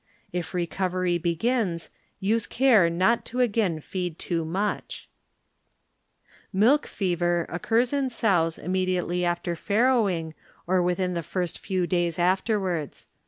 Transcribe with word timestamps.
If 0.33 0.53
recov 0.53 0.93
ery 0.93 1.19
begins, 1.19 1.91
use 2.19 2.47
care 2.47 2.89
not 2.89 3.23
to 3.25 3.39
again 3.39 3.79
feed 3.81 4.17
too 4.17 4.43
Milk 6.51 6.87
Fever 6.87 7.45
occurs 7.47 7.93
in 7.93 8.09
sows 8.09 8.57
immedi 8.57 8.95
ately 8.95 9.21
after 9.21 9.53
farrowing 9.53 10.33
or 10.65 10.81
within 10.81 11.13
the 11.13 11.21
first 11.21 11.59
few 11.59 11.85
days 11.85 12.17
afterwards. 12.17 13.09